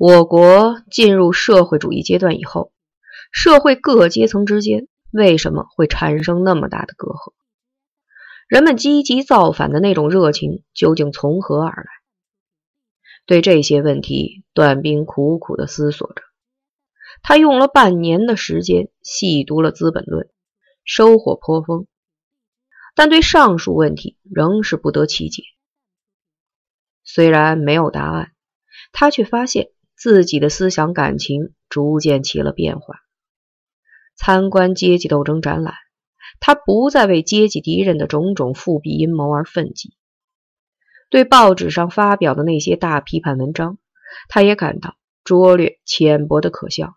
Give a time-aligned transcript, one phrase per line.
[0.00, 2.72] 我国进入社会主义阶段以后，
[3.30, 7.34] 社会各阶层之间为什么会产生那么大的隔阂？
[8.48, 11.90] 人们积极造反的那种热情究竟从何而来？
[13.26, 16.22] 对这些问题，段兵苦苦地思索着。
[17.20, 20.28] 他用了半年的时间细读了《资本论》，
[20.82, 21.86] 收获颇丰，
[22.94, 25.42] 但对上述问题仍是不得其解。
[27.04, 28.32] 虽然没有答案，
[28.92, 29.68] 他却发现。
[30.00, 33.02] 自己的思想感情逐渐起了变化。
[34.16, 35.74] 参观阶级斗争展览，
[36.40, 39.90] 他不再为阶级敌人的种种复辟阴谋而愤激；
[41.10, 43.76] 对报纸上发表的那些大批判文章，
[44.30, 46.96] 他也感到拙劣浅薄的可笑。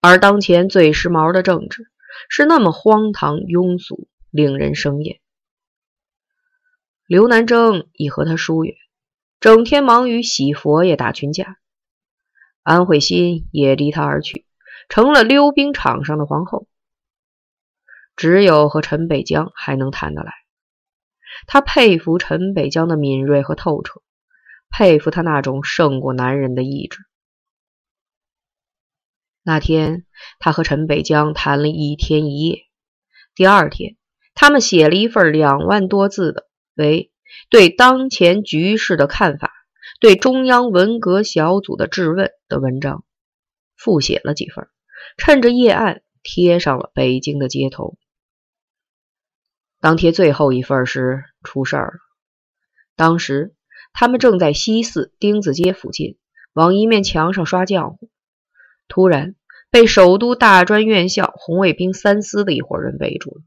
[0.00, 1.90] 而当前最时髦的政治
[2.30, 5.20] 是那么荒唐庸俗，令人生厌。
[7.06, 8.74] 刘南征已和他疏远。
[9.40, 11.58] 整天忙于洗佛爷打群架，
[12.64, 14.44] 安慧心也离他而去，
[14.88, 16.66] 成了溜冰场上的皇后。
[18.16, 20.32] 只有和陈北江还能谈得来。
[21.46, 24.02] 他佩服陈北江的敏锐和透彻，
[24.70, 26.98] 佩服他那种胜过男人的意志。
[29.44, 30.04] 那天，
[30.40, 32.62] 他和陈北江谈了一天一夜。
[33.36, 33.96] 第二天，
[34.34, 37.12] 他们写了一份两万多字的为。
[37.50, 39.52] 对当前局势的看法，
[40.00, 43.04] 对中央文革小组的质问的文章，
[43.76, 44.68] 复写了几份，
[45.16, 47.96] 趁着夜暗贴上了北京的街头。
[49.80, 51.92] 当贴最后一份时，出事儿了。
[52.96, 53.54] 当时
[53.92, 56.18] 他们正在西四丁字街附近
[56.52, 58.10] 往一面墙上刷浆糊，
[58.88, 59.36] 突然
[59.70, 63.42] 被首都大专院校红卫兵三司的一伙人围住了。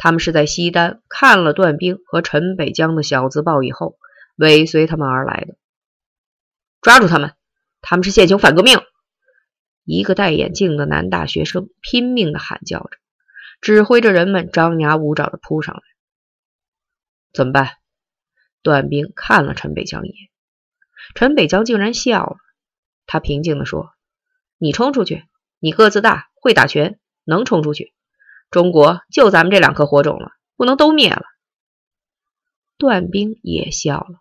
[0.00, 3.98] 他们是在西单看了段兵和陈北江的小字报以后，
[4.36, 5.56] 尾随他们而来的。
[6.80, 7.34] 抓住他们！
[7.82, 8.78] 他们是现行反革命！
[9.84, 12.90] 一个戴眼镜的男大学生拼命的喊叫着，
[13.60, 15.82] 指挥着人们张牙舞爪的扑上来。
[17.32, 17.72] 怎么办？
[18.62, 20.30] 段兵看了陈北江一眼，
[21.14, 22.36] 陈北江竟然笑了。
[23.06, 23.92] 他平静的说
[24.58, 25.24] ：“你冲出去，
[25.58, 27.94] 你个子大，会打拳，能冲出去。”
[28.50, 31.22] 中国就咱们这两颗火种了，不能都灭了。
[32.78, 34.20] 段兵也笑了，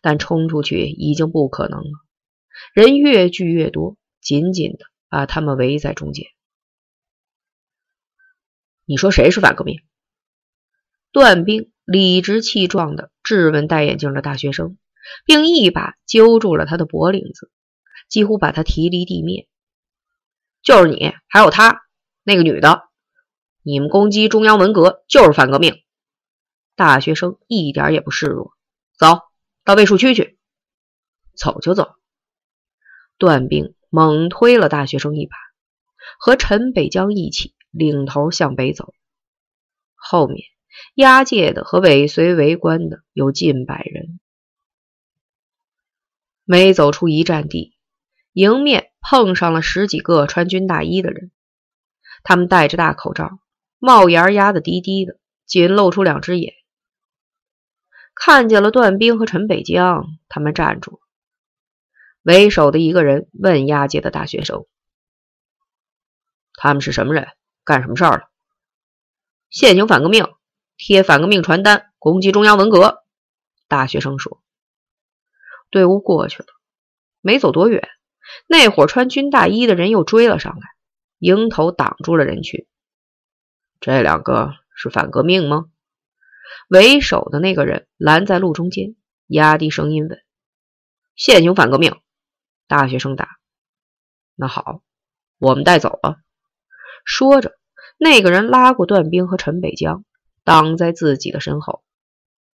[0.00, 1.90] 但冲出去已经不可能了。
[2.72, 6.26] 人越聚越多，紧紧的把他们围在中间。
[8.84, 9.82] 你说谁是反革命？
[11.10, 14.78] 段兵理直气壮的质问戴眼镜的大学生，
[15.26, 17.50] 并一把揪住了他的脖领子，
[18.08, 19.46] 几乎把他提离地面。
[20.62, 21.82] 就是你，还有他
[22.22, 22.88] 那个女的。
[23.64, 25.82] 你们攻击中央文革就是反革命！
[26.74, 28.54] 大学生一点也不示弱，
[28.98, 29.20] 走
[29.62, 30.38] 到卫戍区去，
[31.36, 31.94] 走就走。
[33.18, 35.36] 段兵猛推了大学生一把，
[36.18, 38.92] 和陈北江一起领头向北走。
[39.94, 40.40] 后面
[40.94, 44.18] 押解的和尾随围观的有近百人。
[46.42, 47.76] 每走出一站地，
[48.32, 51.30] 迎面碰上了十几个穿军大衣的人，
[52.24, 53.38] 他们戴着大口罩。
[53.84, 56.54] 帽檐压得低低的，仅露出两只眼。
[58.14, 61.00] 看见了段兵和陈北江，他们站住。
[62.22, 64.66] 为首的一个人问押解的大学生
[66.54, 67.26] ：“他们是什么人？
[67.64, 68.30] 干什么事儿了
[69.50, 70.28] ？”“现行反革命，
[70.76, 73.02] 贴反革命传单，攻击中央文革。”
[73.66, 74.44] 大学生说。
[75.70, 76.46] 队伍过去了，
[77.20, 77.88] 没走多远，
[78.46, 80.68] 那伙穿军大衣的人又追了上来，
[81.18, 82.68] 迎头挡住了人群。
[83.82, 85.68] 这两个是反革命吗？
[86.68, 88.94] 为首的那个人拦在路中间，
[89.26, 90.22] 压低声音问
[91.16, 92.00] ：“现行反革命。”
[92.68, 93.40] 大学生答
[94.36, 94.84] ：“那好，
[95.38, 96.20] 我们带走了。”
[97.04, 97.58] 说着，
[97.98, 100.04] 那个人拉过段兵和陈北江，
[100.44, 101.82] 挡在自己的身后。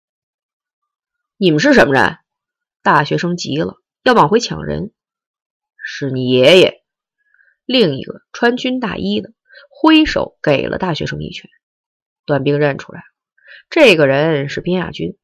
[1.38, 2.20] “你们是什么人？”
[2.84, 4.94] 大学生急了，要往回抢人。
[5.84, 6.84] “是你爷爷。”
[7.66, 9.34] 另一个穿军大衣的。
[9.70, 11.50] 挥手给了大学生一拳，
[12.26, 13.04] 段兵认出来，
[13.70, 15.18] 这个人是边亚军，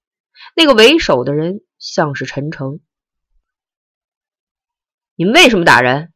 [0.56, 2.80] 那个为首的人像是陈诚。
[5.16, 6.14] 你们为什么打人？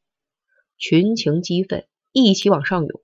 [0.77, 3.01] 群情激愤，一起往上涌。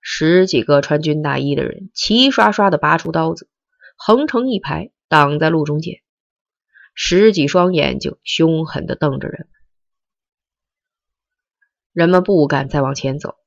[0.00, 3.48] 十几个穿军大衣的人齐刷刷的拔出刀子，
[3.96, 6.02] 横成一排挡在路中间，
[6.94, 9.48] 十几双眼睛凶狠的瞪着人。
[11.92, 13.39] 人们不敢再往前走。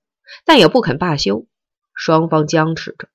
[0.45, 1.47] 但也不肯罢休，
[1.93, 3.09] 双方僵持着。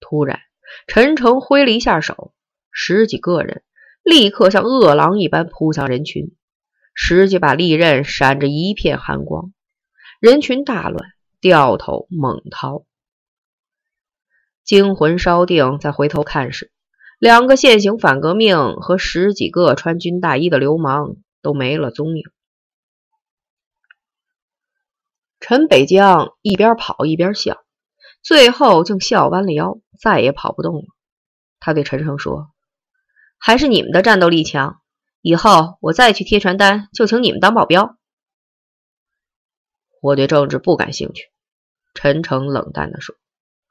[0.00, 0.40] 突然，
[0.86, 2.34] 陈诚挥了一下手，
[2.70, 3.62] 十几个人
[4.02, 6.34] 立刻像饿狼一般扑向人群，
[6.94, 9.52] 十几把利刃闪着一片寒光，
[10.20, 12.84] 人群大乱，掉头猛逃。
[14.64, 16.70] 惊魂稍定，再回头看时，
[17.18, 22.24] 两个现行反革命和十几个穿军大衣的流氓都没了踪影。
[25.42, 27.64] 陈北江一边跑一边笑，
[28.22, 30.84] 最后竟笑弯了腰，再也跑不动了。
[31.58, 32.52] 他对陈诚说
[33.38, 34.80] ：“还是你们的战斗力强，
[35.20, 37.98] 以后我再去贴传单，就请你们当保镖。”
[40.00, 41.24] 我对政治不感兴趣。”
[41.92, 43.16] 陈诚冷淡地说。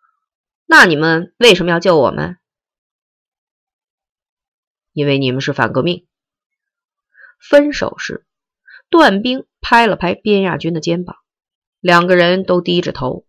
[0.67, 2.37] “那你们为什么要救我们
[4.91, 6.05] ？”“因为你们是反革命。”
[7.39, 8.27] 分手时，
[8.89, 11.15] 段兵拍了拍边亚军的肩膀。
[11.81, 13.25] 两个人都低着头，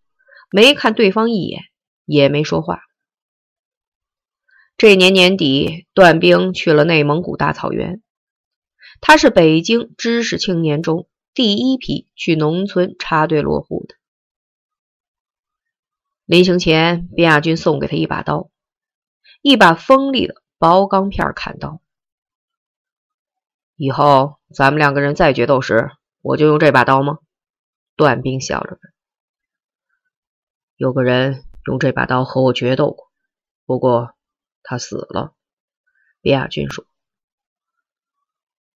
[0.51, 1.63] 没看对方一眼，
[2.05, 2.81] 也没说话。
[4.77, 8.01] 这年年底，段兵去了内蒙古大草原。
[9.01, 13.95] 他是北京知识青年中第一批去农村插队落户的。
[16.25, 18.49] 临行前，边亚军送给他一把刀，
[19.41, 21.81] 一把锋利的薄钢片砍刀。
[23.75, 25.89] 以后咱们两个人再决斗时，
[26.21, 27.17] 我就用这把刀吗？
[27.95, 28.93] 段兵笑着问
[30.75, 33.11] ：“有个人用这把刀和我决斗过，
[33.65, 34.15] 不过
[34.63, 35.35] 他死了。”
[36.21, 36.85] 卞亚军说：“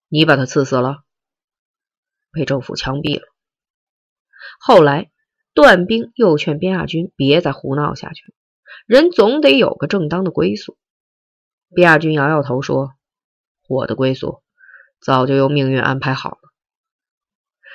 [0.08, 1.04] 你把他刺死了，
[2.32, 3.26] 被政府枪毙了。”
[4.58, 5.12] 后来，
[5.52, 8.34] 段兵又劝边亚军别再胡闹下去，
[8.86, 10.76] 人总得有个正当的归宿。
[11.68, 12.94] 边亚军摇摇头说
[13.68, 14.42] ：“我的归宿
[15.00, 16.38] 早就由命运安排好了。”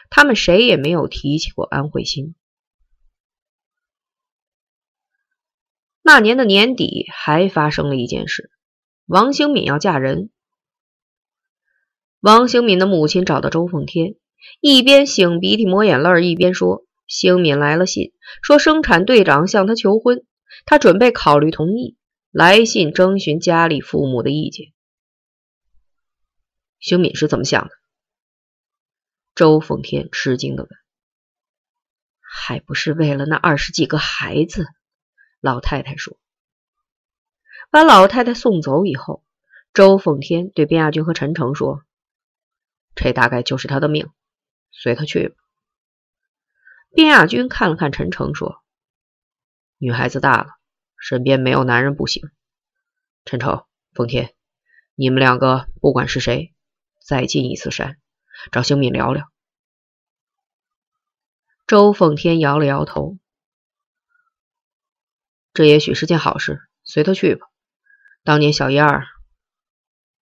[0.10, 2.36] 他们谁也没有提起过安慧心。
[6.02, 8.50] 那年的年底，还发生了一件事：
[9.06, 10.32] 王兴敏要嫁人。
[12.20, 14.16] 王兴敏的母亲找到周凤天，
[14.60, 18.12] 一边擤鼻涕抹眼泪，一边说：“兴敏来了信，
[18.42, 20.26] 说生产队长向他求婚，
[20.66, 21.96] 他准备考虑同意。
[22.32, 24.74] 来信征询家里父母的意见。”
[26.80, 27.79] 兴敏是怎么想的？
[29.40, 30.70] 周凤天吃惊的问
[32.20, 34.68] ：“还不是为了那二十几个孩子？”
[35.40, 36.20] 老太太说。
[37.70, 39.24] 把老太太送走以后，
[39.74, 41.86] 周凤天对边亚军和陈诚说
[42.96, 44.12] ：“这大概就是他的命，
[44.72, 45.36] 随他去吧。”
[46.92, 48.62] 边亚军看了看陈诚，说
[49.80, 50.50] ：“女孩子大了，
[50.98, 52.30] 身边没有男人不行。
[53.24, 53.64] 陈诚、
[53.94, 54.36] 凤天，
[54.96, 56.54] 你们两个不管是谁，
[57.02, 57.98] 再进一次山。”
[58.52, 59.32] 找兴敏聊聊。
[61.68, 63.18] 周凤天摇了摇头，
[65.54, 67.48] 这也许是件好事，随他去吧。
[68.24, 69.06] 当年小燕儿，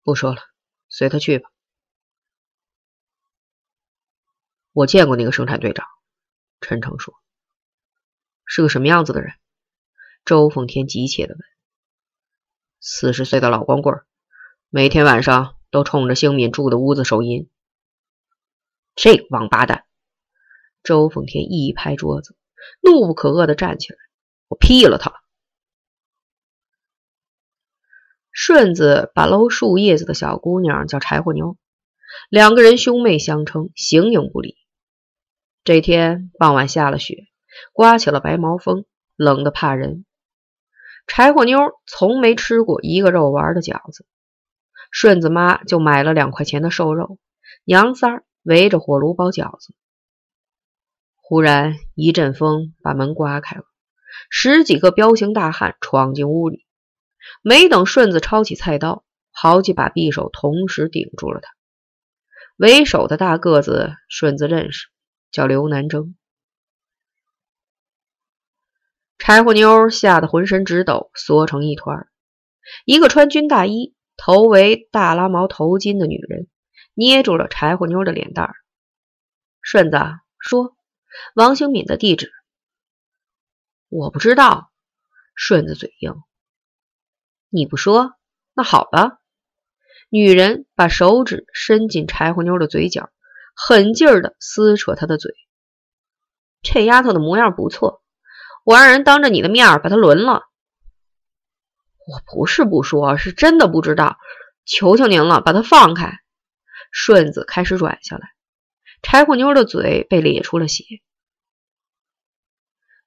[0.02, 0.40] 不说了，
[0.88, 1.50] 随他去吧。
[4.72, 5.86] 我见过那个生产队长，
[6.60, 7.14] 陈诚说，
[8.44, 9.34] 是个什么样子的人？
[10.24, 11.40] 周凤天急切的问。
[12.80, 14.02] 四十岁的老光棍，
[14.70, 17.50] 每天晚上都冲着兴敏住的屋子手淫。
[18.94, 19.84] 这个王八蛋！
[20.82, 22.36] 周凤天一拍桌子，
[22.80, 23.98] 怒不可遏的站起来
[24.48, 25.12] ：“我劈了他！”
[28.30, 31.56] 顺子把搂树叶子的小姑娘叫柴火妞，
[32.28, 34.56] 两个人兄妹相称，形影不离。
[35.64, 37.26] 这天傍晚下了雪，
[37.72, 38.84] 刮起了白毛风，
[39.16, 40.04] 冷得怕人。
[41.06, 44.06] 柴火妞从没吃过一个肉丸的饺子，
[44.90, 47.18] 顺子妈就买了两块钱的瘦肉，
[47.64, 48.24] 娘仨儿。
[48.44, 49.74] 围着火炉包饺子，
[51.16, 53.64] 忽然一阵风把门刮开了，
[54.28, 56.66] 十几个彪形大汉闯进屋里。
[57.40, 61.50] 没等顺子抄起菜刀，好几把匕首同时顶住了他。
[62.56, 64.88] 为首的大个子顺子认识，
[65.30, 66.14] 叫刘南征。
[69.16, 72.06] 柴火妞吓得浑身直抖，缩成一团。
[72.84, 76.46] 一个穿军大衣、头围大拉毛头巾的女人。
[76.94, 78.54] 捏住了柴火妞的脸蛋儿，
[79.60, 79.98] 顺子
[80.38, 80.76] 说
[81.34, 82.32] ：“王兴敏的地址，
[83.88, 84.70] 我不知道。”
[85.34, 86.22] 顺子嘴硬
[87.50, 88.14] ：“你不说，
[88.54, 89.18] 那好吧。”
[90.08, 93.10] 女人把手指伸进柴火妞的嘴角，
[93.56, 95.34] 狠劲儿的撕扯她的嘴。
[96.62, 98.02] 这丫头的模样不错，
[98.62, 100.44] 我让人当着你的面把她轮了。
[102.06, 104.18] 我不是不说，是真的不知道。
[104.64, 106.20] 求求您了，把她放开。
[106.96, 108.34] 顺子开始软下来，
[109.02, 110.84] 柴火妞的嘴被咧出了血。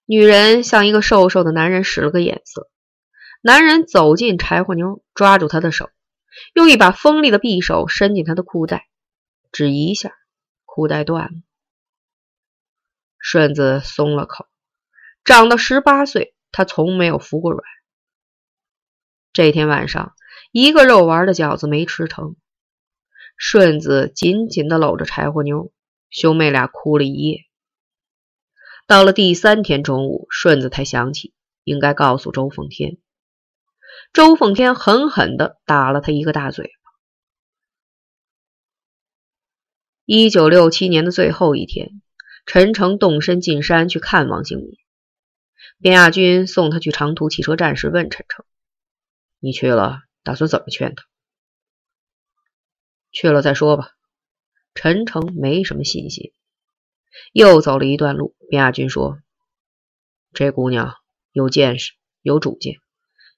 [0.06, 2.70] 女人向一个瘦瘦的男人使了个眼色，
[3.42, 5.90] 男人走近柴火妞，抓住她的手，
[6.54, 8.90] 用一把锋利的匕首伸进她的裤袋，
[9.54, 10.14] 只一下，
[10.66, 11.32] 裤带断了。
[13.18, 14.48] 顺子松了口，
[15.24, 17.64] 长到十八岁，他从没有服过软。
[19.32, 20.14] 这天晚上，
[20.52, 22.36] 一个肉丸的饺子没吃成。
[23.38, 25.72] 顺子紧紧地搂着柴火妞，
[26.10, 27.46] 兄妹俩哭了一夜。
[28.88, 32.98] 到了第三天中午，顺子才想起应该告诉周奉天。
[34.12, 36.72] 周奉天狠狠地打了他一个大嘴巴。
[40.06, 42.02] 一九六七年的最后一天，
[42.46, 44.78] 陈诚动身进山去看王兴民。
[45.80, 48.46] 边亚军送他去长途汽车站时，问陈诚
[49.40, 51.04] ：“你去了，打算怎么劝他？”
[53.12, 53.92] 去了再说吧。
[54.74, 56.34] 陈诚没什么信心。
[57.34, 59.20] 又走了一段路，边亚军说
[60.34, 60.94] ：“这姑娘
[61.32, 62.76] 有见识，有主见，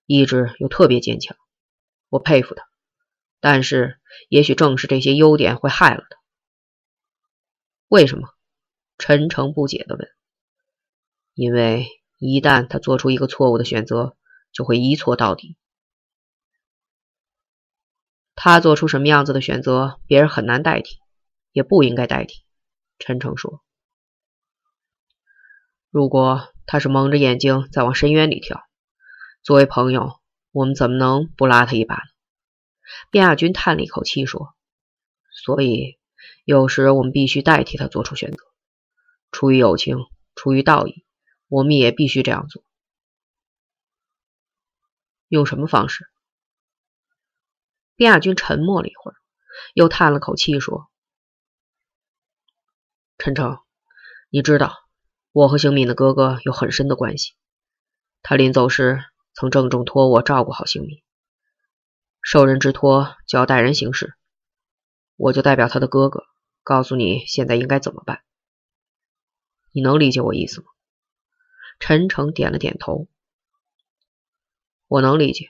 [0.06, 1.38] 意志又特别坚强，
[2.10, 2.64] 我佩服她。
[3.40, 6.18] 但是，也许正是这些优点会害了她。
[7.88, 8.28] 为什么？”
[8.98, 10.10] 陈诚不解地问。
[11.34, 14.18] “因为一旦她做出一个错误的选择，
[14.52, 15.56] 就会一错到底。”
[18.42, 20.98] 他做出什么样子的选择，别人很难代替，
[21.52, 22.46] 也不应该代替。
[22.98, 23.62] 陈诚说
[25.92, 28.64] ：“如果他是蒙着眼睛在往深渊里跳，
[29.44, 30.22] 作为朋友，
[30.54, 32.02] 我们怎么能不拉他一把呢？”
[33.12, 34.56] 卞亚军叹了一口气说
[35.44, 36.00] ：“所以
[36.46, 38.38] 有时我们必须代替他做出选择，
[39.32, 39.98] 出于友情，
[40.36, 41.04] 出于道义，
[41.50, 42.64] 我们也必须这样做。
[45.28, 46.06] 用什么方式？”
[48.00, 49.16] 卞亚军沉默了一会儿，
[49.74, 50.90] 又叹了口气说
[53.20, 53.60] ：“陈诚，
[54.30, 54.74] 你知道
[55.34, 57.34] 我和邢敏的哥哥有很深的关系。
[58.22, 59.04] 他临走时
[59.34, 61.04] 曾郑重托我照顾好邢敏，
[62.22, 64.14] 受人之托就要代人行事。
[65.18, 66.24] 我就代表他的哥哥，
[66.64, 68.24] 告诉你现在应该怎么办。
[69.74, 70.68] 你能理解我意思吗？”
[71.82, 73.10] 陈诚点了点头
[74.88, 75.50] ：“我能理解。”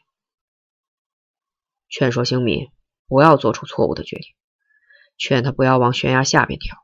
[1.90, 2.72] 劝说星敏
[3.08, 4.34] 不要做出错误的决定，
[5.18, 6.78] 劝他不要往悬崖下面跳，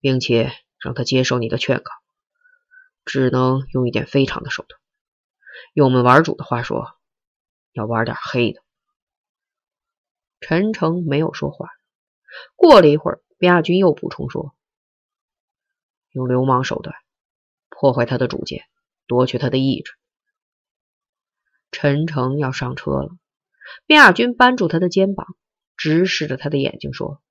[0.00, 1.92] 并且让他接受你的劝告，
[3.04, 4.80] 只能用一点非常的手段。
[5.74, 6.96] 用我们玩主的话说，
[7.72, 8.62] 要玩点黑的。
[10.40, 11.68] 陈诚没有说话。
[12.56, 14.54] 过了一会儿，边亚军又补充说
[16.12, 16.96] ：“用流氓手段
[17.68, 18.64] 破坏他的主见，
[19.06, 19.92] 夺取他的意志。”
[21.72, 23.10] 陈诚要上车了。
[23.86, 25.26] 边亚军扳住他的肩膀，
[25.76, 27.22] 直视着他的眼睛说：“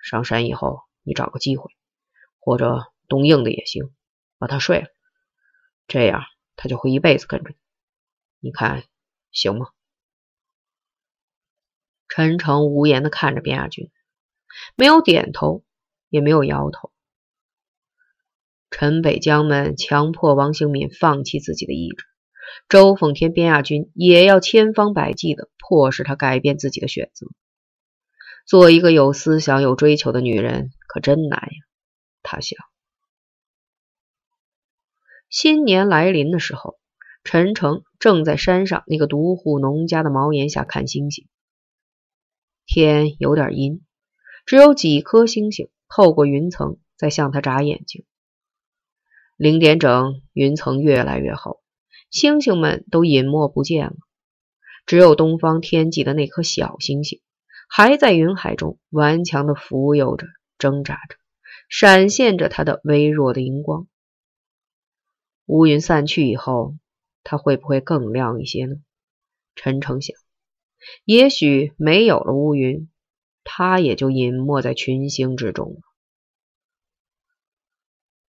[0.00, 1.70] 上山以后，你找个机会，
[2.38, 3.94] 或者动硬的也行，
[4.38, 4.88] 把他睡了，
[5.86, 6.24] 这样
[6.56, 7.56] 他就会一辈子跟着你。
[8.40, 8.84] 你看
[9.30, 9.68] 行吗？”
[12.08, 13.90] 陈诚无言的看着边亚军，
[14.76, 15.64] 没有点头，
[16.08, 16.92] 也没有摇头。
[18.70, 22.04] 陈北江们强迫王兴敏放弃自己的意志。
[22.68, 27.26] 周奉天、边亚军也要千方百计的迫使他改变自己的选择。
[28.46, 31.48] 做一个有思想、有追求的女人可真难呀，
[32.22, 32.58] 他想。
[35.30, 36.78] 新年来临的时候，
[37.24, 41.28] 陈诚正在山上那个独户农家的茅檐下看星星。
[42.66, 43.80] 天有点阴，
[44.44, 48.04] 只有几颗星星透过云层在向他眨眼睛。
[49.36, 51.61] 零点整，云层越来越厚。
[52.12, 53.96] 星星们都隐没不见了，
[54.84, 57.22] 只有东方天际的那颗小星星
[57.68, 60.26] 还在云海中顽强地浮游着、
[60.58, 61.16] 挣扎着，
[61.70, 63.88] 闪现着它的微弱的荧光。
[65.46, 66.76] 乌云散去以后，
[67.24, 68.76] 它会不会更亮一些呢？
[69.54, 70.14] 陈诚想，
[71.06, 72.90] 也许没有了乌云，
[73.42, 75.80] 它也就隐没在群星之中了。